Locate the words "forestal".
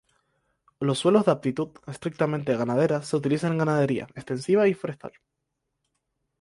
4.77-5.11